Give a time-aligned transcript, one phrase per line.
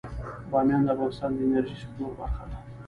[0.51, 2.57] بامیان د افغانستان د انرژۍ سکتور برخه ده.